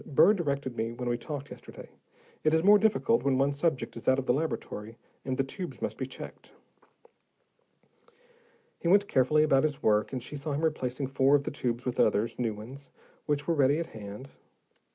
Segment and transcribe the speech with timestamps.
[0.07, 1.87] "Burr directed me when we talked yesterday.
[2.43, 5.79] It is more difficult when one subject is out of the laboratory, and the tubes
[5.79, 6.53] must be checked."
[8.79, 11.85] He went carefully about his work, and she saw him replacing four of the tubes
[11.85, 12.89] with others, new ones,
[13.27, 14.29] which were ready at hand.